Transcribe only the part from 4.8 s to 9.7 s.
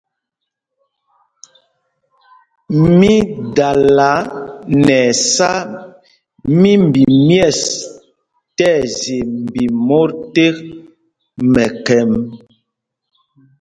nɛ ɛsá mímbi myɛ̂ɛs tí ɛzye mbi